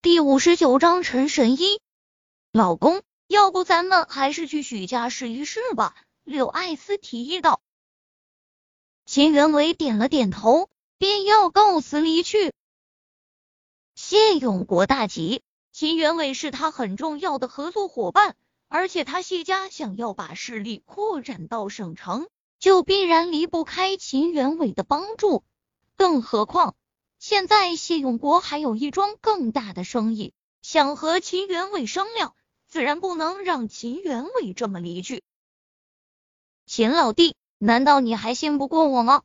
[0.00, 1.80] 第五十九章陈神医，
[2.52, 5.96] 老公，要不咱们还是去许家试一试吧？
[6.22, 7.60] 柳艾斯提议道。
[9.06, 12.52] 秦元伟点了点头，便要告辞离去。
[13.96, 15.42] 谢永国大吉，
[15.72, 18.36] 秦元伟是他很重要的合作伙伴，
[18.68, 22.28] 而且他谢家想要把势力扩展到省城，
[22.60, 25.42] 就必然离不开秦元伟的帮助，
[25.96, 26.76] 更何况。
[27.18, 30.32] 现在谢永国还有一桩更大的生意，
[30.62, 32.36] 想和秦元伟商量，
[32.68, 35.24] 自然不能让秦元伟这么离去。
[36.64, 39.22] 秦老弟，难道你还信不过我吗？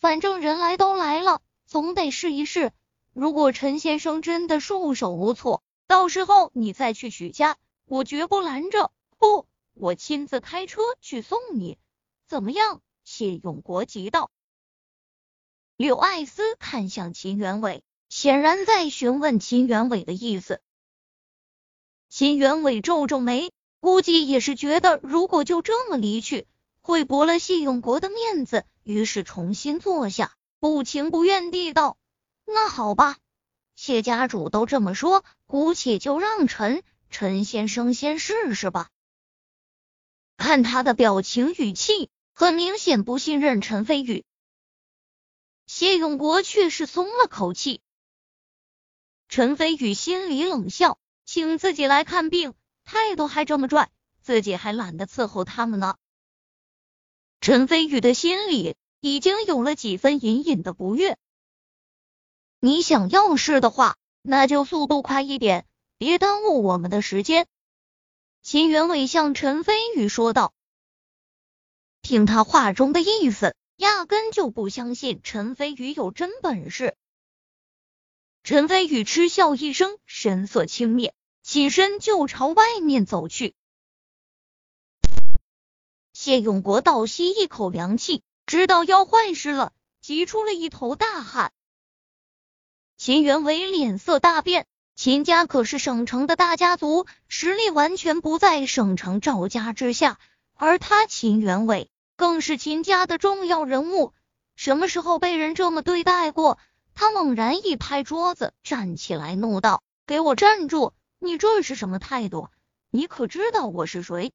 [0.00, 2.72] 反正人来都来了，总得试一试。
[3.12, 8.90] 如果陈先生真的束手无策，到时候你再去许家，我绝不拦着。
[9.18, 11.78] 不，我亲自开车去送你，
[12.26, 12.82] 怎么样？
[13.04, 14.32] 谢永国急道。
[15.76, 20.60] 柳艾斯看向秦元伟，显然在询问秦元伟的意思。
[22.08, 23.50] 秦元伟皱皱眉，
[23.80, 26.46] 估计也是觉得如果就这么离去，
[26.82, 31.96] 会驳了谢永国的面子，于是重新坐下，不情不愿地道
[32.44, 33.16] ：“那好吧，
[33.74, 38.90] 谢家主都这么说，姑且就让陈陈先生先试试吧。”
[40.36, 44.24] 看他的表情语气，很明显不信任陈飞宇。
[45.74, 47.80] 谢永国却是松了口气。
[49.30, 52.52] 陈飞宇心里冷笑，请自己来看病，
[52.84, 55.96] 态度还这么拽，自己还懒得伺候他们呢。
[57.40, 61.16] 陈飞宇的心里已经有了几分隐隐的不悦。
[62.60, 67.46] 你想要事的话，那就速度快一点，别耽误我们的时间。
[68.42, 70.52] 秦元伟向陈飞宇说道。
[72.02, 73.56] 听他话中的意思。
[73.82, 76.96] 压根就不相信陈飞宇有真本事。
[78.44, 81.10] 陈飞宇嗤笑一声，神色轻蔑，
[81.42, 83.56] 起身就朝外面走去。
[86.12, 91.52] 谢永国倒吸一口凉气，知道要坏事了，急出了一头大汗。
[92.96, 100.20] 秦元伟脸色大变，秦家可是省城的大家族，实力完全不在省城赵家之下，
[100.54, 101.90] 而他秦元伟。
[102.16, 104.12] 更是秦家的重要人物，
[104.54, 106.58] 什么时候被人这么对待过？
[106.94, 110.92] 他猛然一拍桌子，站起来怒道：“给我站住！
[111.18, 112.48] 你这是什么态度？
[112.90, 114.32] 你可知道我是谁？”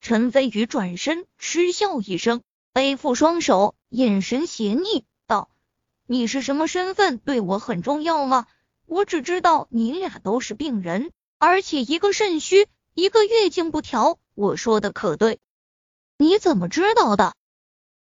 [0.00, 5.50] 陈飞宇转身嗤笑一声，背负双手，眼神邪逆道
[6.08, 7.18] ：“你是什么身份？
[7.18, 8.46] 对我很重要吗？
[8.86, 14.18] 我只知道你俩都是病人，而且一个肾虚，一个月经不调。
[14.34, 15.38] 我说的可对？”
[16.16, 17.34] 你怎么知道的？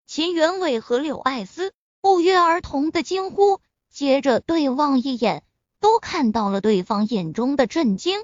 [0.07, 5.43] 秦元伟和柳艾斯不约而同的惊呼，接着对望一眼，
[5.79, 8.23] 都看到了对方眼中的震惊。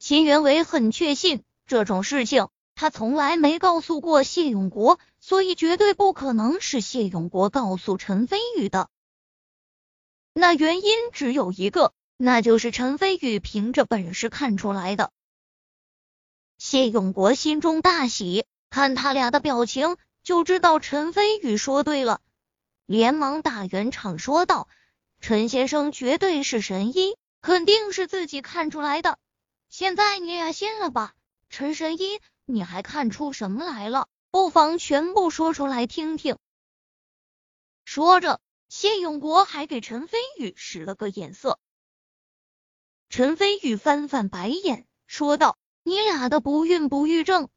[0.00, 8.88] 秦元伟很确信这种事情他从来没告诉过谢永国，所以绝对不可能是谢永国告诉陈飞宇的。
[10.32, 15.12] 那原因只有一个，那就是陈飞宇凭着本事看出来的。
[16.66, 22.22] 谢永国心中大喜，看他俩的表情就知道陈飞宇说对了，
[22.86, 24.66] 连忙打圆场说道
[25.20, 29.18] ：“陈先生绝对是神医，肯定是自己看出来的。
[29.68, 31.14] 现在你俩信了吧？
[31.50, 34.08] 陈神医，你还看出什么来了？
[34.30, 36.38] 不妨全部说出来听听。”
[37.84, 41.60] 说着，谢永国还给陈飞宇使了个眼色。
[43.10, 45.58] 陈飞宇翻翻白眼，说道。
[45.86, 47.50] 你俩的不孕不育症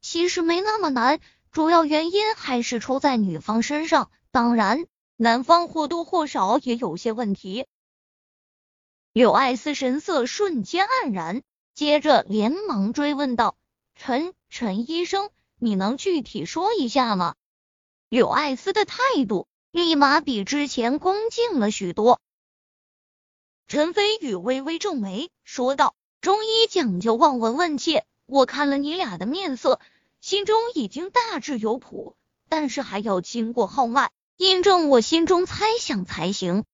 [0.00, 1.20] 其实没那么难，
[1.52, 7.66] 主要原因还是出在女方身上，当然男方或多或少也有些问题。
[9.12, 11.42] 柳艾斯神色瞬间黯然，
[11.74, 13.58] 接着连忙追问道
[13.94, 17.34] ：“陈陈医生，你能具体说一下吗？”
[18.08, 18.96] 柳艾斯的态
[19.28, 22.20] 度立马比之前恭敬了许多。
[23.68, 25.94] 陈飞宇微微皱眉，说道。
[26.26, 29.78] 中医讲究望闻问切，我看了你俩的面色，
[30.20, 32.16] 心中已经大致有谱，
[32.48, 36.64] 但是还要经过号脉，印证我心中猜想才行。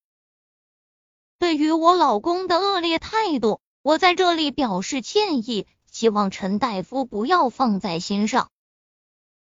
[1.37, 8.49] 对于我老公的恶劣态度，我在这里表示歉意，希望陈大夫不要放在心上。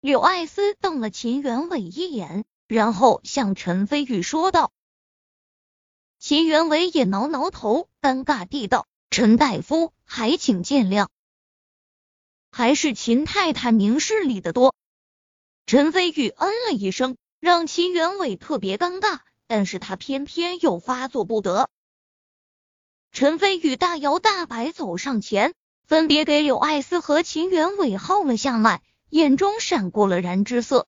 [0.00, 4.72] 柳艾斯瞪了秦元伟一眼，然后向陈飞宇说道。
[6.18, 8.88] 秦元伟也挠挠头，尴尬地道。
[9.10, 11.08] 陈大夫，还请见谅。
[12.52, 14.72] 还是秦太太明事理的多。
[15.66, 19.18] 陈飞宇嗯了一声，让秦元伟特别尴尬，
[19.48, 21.68] 但是他偏偏又发作不得。
[23.10, 25.54] 陈飞宇大摇大摆走上前，
[25.84, 30.86] 分别给柳艾斯和秦元伟号了下脉，眼中闪过了燃之色。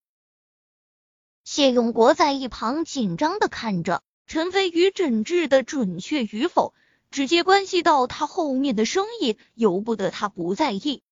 [1.43, 6.73] 谢永国在一旁紧张的看着陈飞宇诊治的准确与否，
[7.13, 11.05] 直接关系到他后面的生意，由不得他不在意。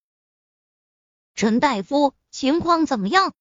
[1.35, 3.33] 陈大夫，情况怎么样？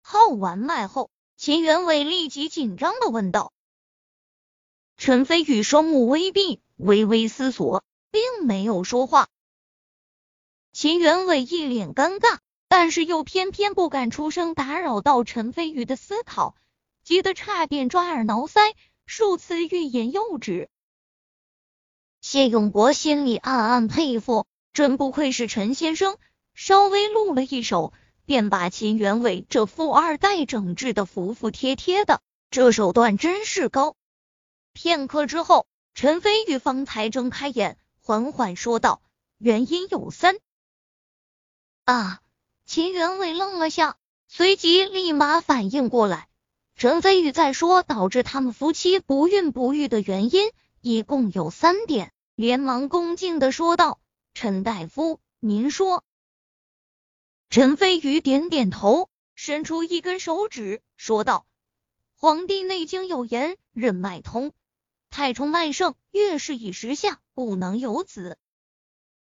[0.00, 3.52] 号完脉后，秦元伟立即紧张的问道。
[4.96, 7.82] 陈飞宇双目微闭，微微思索，
[8.12, 9.28] 并没有说话。
[10.72, 12.38] 秦元伟一脸尴尬。
[12.68, 16.56] 但是又偏偏不敢出声打扰到陈飞宇的思考，
[17.04, 18.74] 急得差点抓耳挠腮，
[19.06, 20.68] 数次欲言又止。
[22.28, 26.16] 谢永国心里暗暗佩服，真不愧是陈先生。
[26.54, 27.92] 稍微露了一手，
[28.24, 32.20] 便把秦元伟这富二代整治的服服帖帖的，
[32.50, 33.94] 这手段真是高。
[34.72, 39.02] 片刻之后，陈飞宇方才睁开眼，缓缓说道
[39.38, 40.34] ：“原因有三
[41.84, 42.20] 啊。”
[42.66, 46.26] 秦元伟愣了下，随即立马反应过来，
[46.74, 50.50] 陈飞宇在说导致他们夫妻不孕不育的原因
[50.80, 53.98] 一共有三点，连忙恭敬的说道
[54.34, 56.04] ：“陈大夫，您说。”
[57.48, 61.46] 陈飞宇点点头，伸出一根手指，说道
[62.20, 64.52] ：“《黄帝内经》有言，任脉通，
[65.08, 68.38] 太冲脉盛，月是以时下，不能有子。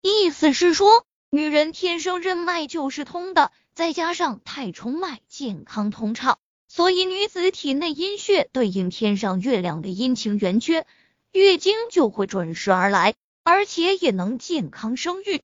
[0.01, 10.87] 意思是说。”女人天生任脉就是通的，再加上太冲脉健康通畅，所以女子体内阴血对应天上月亮的阴晴圆缺，
[11.39, 15.41] 月经就会准时而来，而且也能健康生育。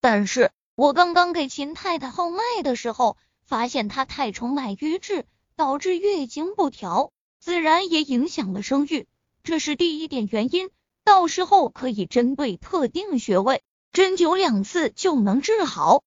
[0.00, 5.24] 但是我刚刚给秦太太号脉的时候，发现她太冲脉瘀滞，
[5.54, 9.06] 导致月经不调，自然也影响了生育，
[9.44, 10.70] 这是第一点原因。
[11.04, 13.62] 到时候可以针对特定穴位。
[13.92, 16.04] 针灸两次就能治好。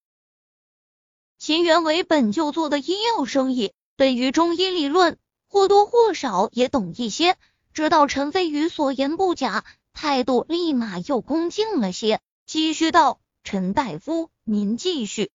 [1.37, 5.17] 秦元伟本就做的医药生意，对于中医理论
[5.47, 7.37] 或多或少也懂一些，
[7.73, 15.31] 知道陈飞宇所言不假，态度立马又恭敬了些，继续道：“陈大夫，您继续。”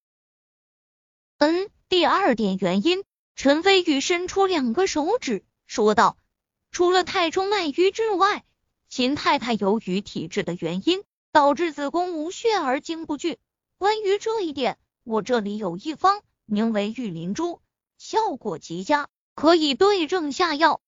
[1.39, 3.05] 嗯，第二点原因，
[3.35, 6.17] 陈飞宇伸出两个手指，说道
[6.71, 8.45] ：“除了太冲脉瘀滞外，
[8.89, 13.39] 秦太太由于体质的原因。”导致子宫无血而经不聚。
[13.77, 17.61] 关于这一点，我这里有一方名为玉灵珠，
[17.99, 20.81] 效果极佳，可以对症下药。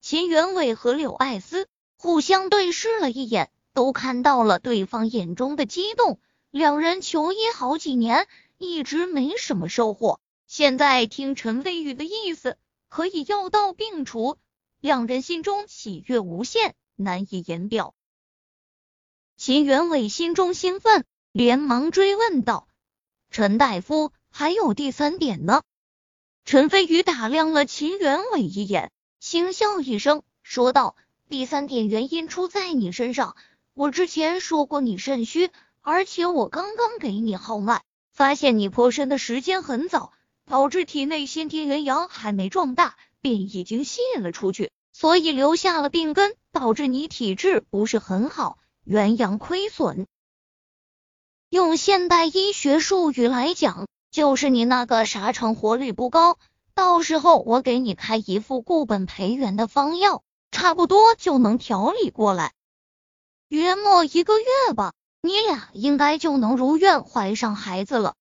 [0.00, 1.68] 秦元伟和柳艾斯
[1.98, 6.18] 互相对视了一眼，都看到了对方眼中的激动。
[6.50, 8.26] 两人求医好几年，
[8.56, 12.56] 一直没什么收获，现在听陈飞宇的意思，
[12.88, 14.38] 可以药到病除，
[14.80, 17.94] 两人心中喜悦无限，难以言表。
[19.36, 22.66] 秦元伟心中兴奋，连忙追问道
[23.30, 25.62] ：“陈大夫，还有第三点呢？”
[26.44, 30.96] 陈飞宇打量了秦元伟一眼，轻笑一声，说道
[31.28, 33.36] ：“第三点原因出在你身上。
[33.74, 35.50] 我之前说过你肾虚，
[35.82, 37.82] 而且我刚刚给你号脉，
[38.12, 40.14] 发现你破身的时间很早，
[40.46, 50.06] 导致体内先天元阳还没壮大，便已经泄了出去，所以留下了病根，导致你体质不是很好。”元阳亏损，
[51.50, 56.38] 用现代医学术语来讲，就是你那个啥成活力不高。
[56.74, 62.52] 到时候我给你开一副固本培元的方药，差不多就能调理过来。
[63.48, 68.14] 约莫一个月吧，你俩应该就能如愿怀上孩子了。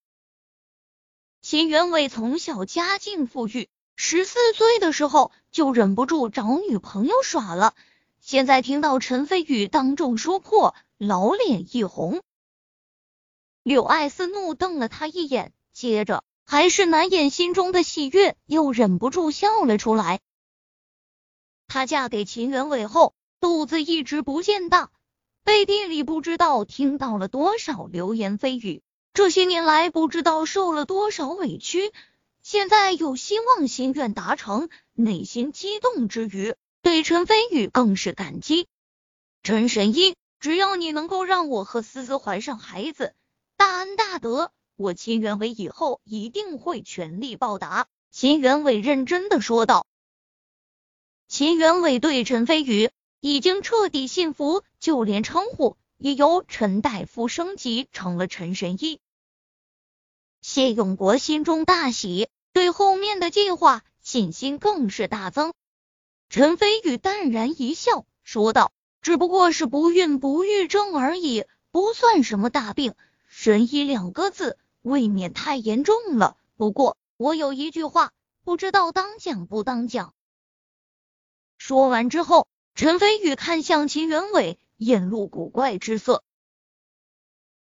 [1.42, 7.74] 秦元伟从小家境富裕，十四岁的时候就忍不住找女朋友耍了。
[8.20, 12.22] 现在听到陈飞宇当众说破，老脸一红。
[13.64, 20.20] 柳艾斯怒瞪了他一眼，接着还是难掩心中的喜悦，又忍不住笑了出来。
[21.68, 24.90] 她嫁给秦元伟后，肚子一直不见大，
[25.44, 28.82] 背地里不知道听到了多少流言蜚语，
[29.14, 31.94] 这些年来不知道受了多少委屈，
[32.42, 36.56] 现在有希望心愿达成，内心激动之余。
[36.82, 38.68] 对陈飞宇更是感激，
[39.44, 43.14] 陈神医，只要你能够让我和思思怀上孩子，
[43.56, 47.90] 大恩大德，我秦元伟以后一定会全力报答。
[48.12, 49.86] 秦元伟认真的说道。
[51.28, 59.02] 秦元伟对陈飞宇已经彻底信服，就连称呼也由陈大夫升级成了陈神医。
[60.40, 65.52] 谢永国心中大喜，对后面的计划信心更是大增。
[66.30, 68.72] 陈飞宇淡然一笑，说道
[69.04, 72.96] ：“只不过是不孕不育症而已，不算什么大病。
[73.28, 76.38] 神医两个字未免太严重了。
[76.56, 78.12] 不过我有一句话，
[78.44, 80.14] 不知道当讲不当讲。
[81.58, 86.24] 说完之后，陈飞宇看向秦元伟，眼露古怪之色。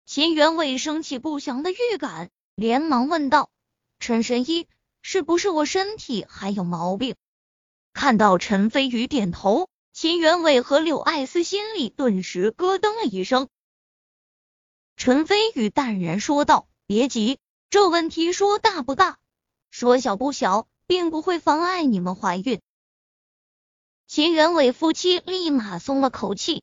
[0.07, 3.51] 秦元伟升起不祥的预感，连忙问道
[4.01, 4.69] ：“陈神医，
[5.01, 7.17] 是不是我身体还有毛病？”
[7.95, 9.69] 看到陈飞宇点头。
[9.93, 13.49] 秦元伟和柳艾斯心里顿时咯噔了一声。
[14.97, 17.39] 陈飞宇淡然说道：“别急，
[17.71, 19.19] 这问题说大不大，
[19.71, 22.61] 说小不小，并不会妨碍你们怀孕。”
[24.07, 26.63] 秦元伟夫妻立马松了口气。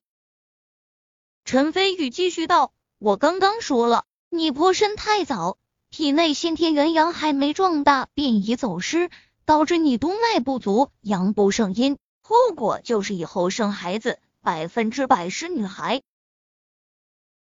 [1.43, 5.57] 陈飞宇继续道：“我刚刚说了，你破身太早，
[5.89, 9.09] 体内先天元阳还没壮大，便已走失，
[9.45, 16.01] 导致你督脉不足，阳不胜阴。”后果就是以后生孩子百分之百是女孩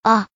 [0.00, 0.28] 啊！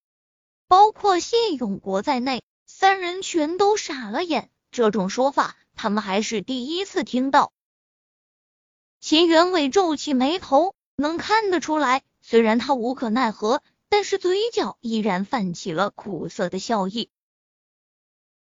[0.68, 4.50] 包括谢永国在内，三人全都傻了眼。
[4.70, 7.52] 这种说法，他们还是第一次听到。
[9.00, 17.10] 秦元伟皱起眉头，能看得出来，虽然他无可奈何，但是嘴角依然泛起了苦涩的笑意。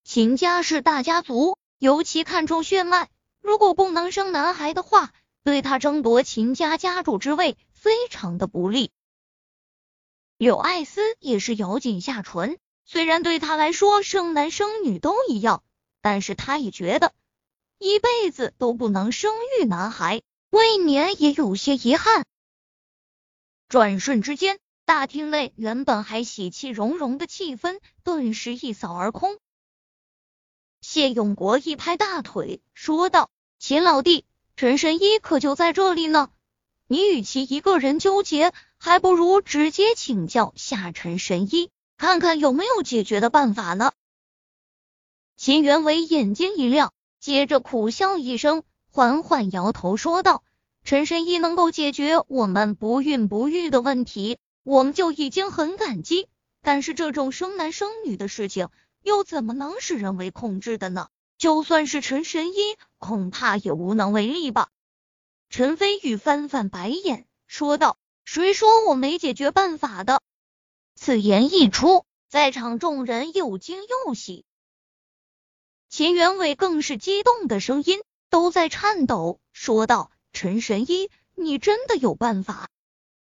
[0.04, 3.08] 秦家是大家族，尤其看重血脉，
[3.40, 5.12] 如果不能生男孩的话。
[5.44, 8.92] 对他争夺秦家家主之位非常的不利。
[10.42, 15.62] 柳艾斯也是咬紧下唇，虽然对他来说生男生女都一样，
[16.00, 17.14] 但是他也觉得
[17.78, 22.24] 一辈子都不能生育男孩，未免也有些遗憾。
[23.68, 29.38] 转瞬之间，大厅内原本还喜气融融的气氛顿时一扫而空。
[30.80, 33.30] 谢永国一拍大腿，说道
[33.60, 36.32] ：“秦老弟。”陈神医可就在这里呢，
[36.92, 43.92] 你与其一个人纠结，还不如直接请教下陈神医，看看有没有解决的办法呢。
[45.34, 50.44] 秦元伟眼睛一亮，接着苦笑一声，缓缓摇头说道
[50.84, 56.28] ：“陈神医能够解决我们不孕不育的问题，我们就已经很感激。
[56.60, 58.68] 但是这种生男生女的事情，
[59.02, 61.08] 又怎么能是人为控制的呢？”
[61.40, 62.56] 就算是陈神医，
[62.98, 64.68] 恐怕也无能为力吧。
[65.52, 70.22] 陈飞宇翻翻白眼，说道：“谁说我没解决办法的？”
[70.96, 74.46] 此言一出，在场众人又惊又喜。
[75.90, 82.70] 秦元伟更是激动的声音都在颤抖，说道：“陈神医，你真的有办法？”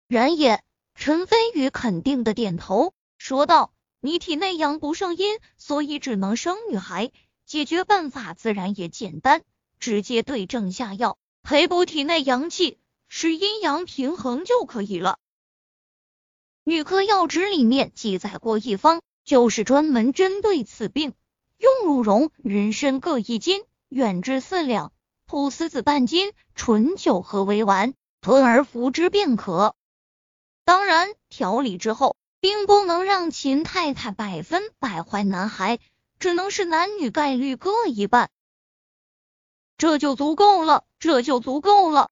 [0.09, 0.63] 然也，
[0.95, 3.71] 陈飞宇肯定的点头，说道
[4.01, 7.11] ：“你体内阳不胜阴，所以只能生女孩。”
[7.45, 9.43] 解决办法自然也简单，
[9.79, 11.19] 直接对症下药，
[11.49, 12.77] 培补体内阳气，
[13.07, 15.17] 使阴阳平衡就可以了。
[16.65, 21.13] 女科药旨里面记载过一方，就是专门针对此病，
[21.57, 24.91] 用鹿茸、人参各一斤，远志四两，
[25.25, 29.73] 菟丝子半斤，醇酒合为丸，吞而服之便可。
[30.65, 35.79] 当然，调理之后，并不能让秦太太百分百怀男孩。
[36.19, 38.29] 只能是男女概率各一半，
[39.77, 42.09] 这就足够了，这就足够了。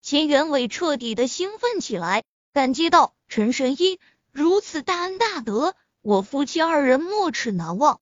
[0.00, 4.00] 秦元伟彻底的兴奋起来，感激道：“陈神医
[4.32, 8.00] 如此大恩大德，我夫妻二人没齿难忘。”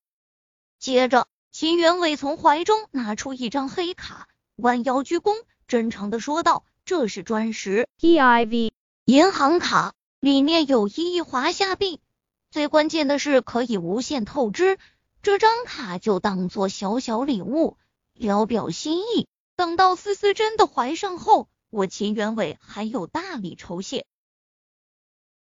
[0.79, 5.35] 接着，秦元伟从怀中拿出一张黑卡，弯腰鞠躬，
[5.67, 8.71] 真诚的说道：“这是专实 EIV
[9.05, 12.01] 银行卡，里面有一亿华夏币，
[12.49, 14.77] 最关键的是可以无限透支。”
[15.21, 17.77] 这张卡就当做小小礼物，
[18.13, 19.27] 聊表心意。
[19.55, 24.05] 等到思思真的怀上后，我秦元伟还有大礼酬谢。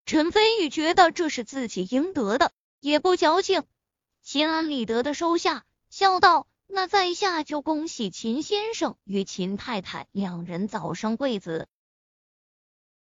[0.06, 3.64] 陈飞宇觉得这是自己应得的，也不矫情，
[4.24, 11.68] 心安理得的收下，笑道：“那在下就恭喜秦先生与秦太太两人早生贵子。”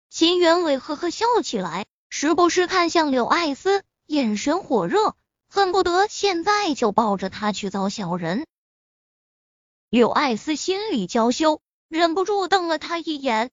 [0.10, 5.16] 秦元伟呵呵笑起来，时不时看向柳艾斯，眼神火热。
[5.54, 8.48] 恨不得现在就抱着他去遭小人。
[9.92, 13.52] 柳艾斯心里娇羞，忍不住瞪了他一眼，